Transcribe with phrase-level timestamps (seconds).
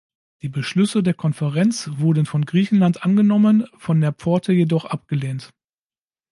[0.41, 5.51] Die Beschlüsse der Konferenz wurden von Griechenland angenommen, von der Pforte jedoch abgelehnt.